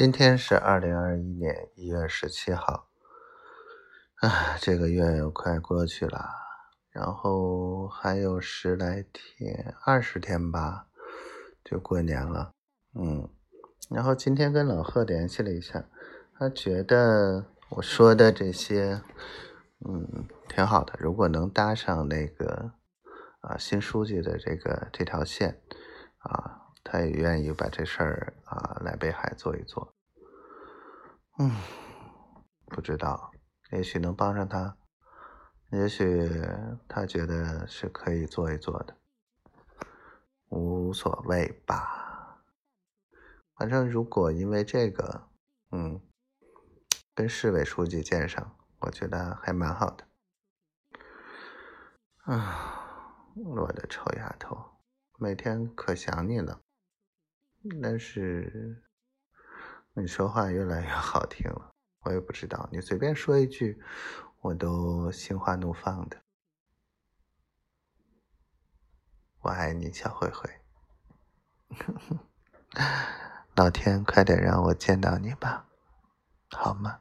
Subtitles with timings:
[0.00, 2.88] 今天是二零二一年一月十七号，
[4.22, 6.26] 啊，这个月又快过去了，
[6.90, 10.86] 然后还有十来天，二十天吧，
[11.62, 12.54] 就过年了。
[12.94, 13.28] 嗯，
[13.90, 15.84] 然后今天跟老贺联系了一下，
[16.38, 19.02] 他觉得我说的这些，
[19.86, 20.94] 嗯，挺好的。
[20.98, 22.72] 如果能搭上那个
[23.40, 25.60] 啊新书记的这个这条线，
[26.20, 26.56] 啊。
[26.82, 28.32] 他也愿意把这事儿
[28.80, 29.94] 来北海坐一坐，
[31.38, 31.50] 嗯，
[32.66, 33.30] 不知道，
[33.72, 34.76] 也许能帮上他，
[35.70, 36.28] 也许
[36.88, 38.96] 他觉得是可以做一做的，
[40.48, 42.42] 无所谓吧。
[43.54, 45.28] 反正如果因为这个，
[45.70, 46.00] 嗯，
[47.14, 50.04] 跟市委书记见上，我觉得还蛮好的。
[52.24, 54.56] 啊，我的臭丫头，
[55.18, 56.60] 每天可想你了。
[57.82, 58.82] 但是
[59.92, 61.70] 你说话越来越好听了，
[62.00, 63.82] 我也不知道，你随便说一句，
[64.40, 66.16] 我都心花怒放的。
[69.42, 70.50] 我爱你，小灰灰。
[73.56, 75.68] 老天，快点让我见到你吧，
[76.50, 77.00] 好吗？